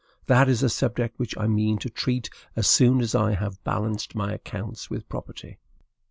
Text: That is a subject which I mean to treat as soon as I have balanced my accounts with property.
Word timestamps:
That 0.25 0.49
is 0.49 0.63
a 0.63 0.67
subject 0.69 1.19
which 1.19 1.37
I 1.37 1.45
mean 1.45 1.77
to 1.77 1.87
treat 1.91 2.31
as 2.55 2.65
soon 2.65 3.01
as 3.01 3.13
I 3.13 3.35
have 3.35 3.63
balanced 3.63 4.15
my 4.15 4.33
accounts 4.33 4.89
with 4.89 5.07
property. 5.09 5.59